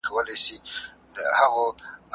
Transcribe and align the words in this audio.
زه 0.03 0.07
مېوې 0.13 0.55
نه 1.13 1.21
راټولوم؟! 1.31 1.75